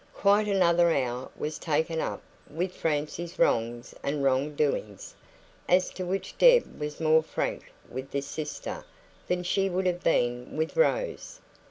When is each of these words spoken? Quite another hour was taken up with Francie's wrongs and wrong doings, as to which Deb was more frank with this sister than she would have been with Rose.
Quite 0.15 0.47
another 0.47 0.91
hour 0.91 1.29
was 1.37 1.59
taken 1.59 1.99
up 2.01 2.23
with 2.49 2.73
Francie's 2.73 3.37
wrongs 3.37 3.93
and 4.01 4.23
wrong 4.23 4.55
doings, 4.55 5.13
as 5.69 5.91
to 5.91 6.05
which 6.07 6.35
Deb 6.39 6.79
was 6.79 6.99
more 6.99 7.21
frank 7.21 7.71
with 7.87 8.09
this 8.09 8.25
sister 8.25 8.83
than 9.27 9.43
she 9.43 9.69
would 9.69 9.85
have 9.85 10.03
been 10.03 10.57
with 10.57 10.75
Rose. 10.75 11.39